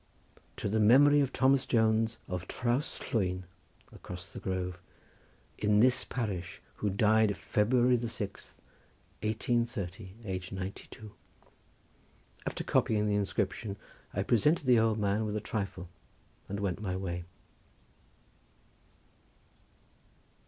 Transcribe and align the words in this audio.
To 0.57 0.67
the 0.67 0.79
Memory 0.79 1.19
of 1.21 1.31
Thomas 1.31 1.67
Jones 1.67 2.17
Of 2.27 2.47
Traws 2.47 2.99
Llwyn 3.01 3.43
(across 3.93 4.31
the 4.33 4.39
Grove) 4.39 4.79
in 5.59 5.79
this 5.79 6.03
parish 6.05 6.59
who 6.77 6.89
died 6.89 7.37
February 7.37 7.97
the 7.97 8.09
sixth, 8.09 8.59
1830. 9.21 10.15
Aged 10.25 10.53
92. 10.53 11.11
After 12.47 12.63
copying 12.63 13.05
the 13.05 13.13
inscription 13.13 13.77
I 14.11 14.23
presented 14.23 14.65
the 14.65 14.79
old 14.79 14.97
man 14.97 15.23
with 15.23 15.35
a 15.35 15.39
trifle 15.39 15.87
and 16.49 16.59
went 16.59 16.81
my 16.81 16.95
way. 16.95 17.25